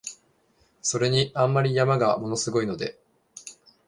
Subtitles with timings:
[0.81, 2.97] それに、あんまり山が物凄いので、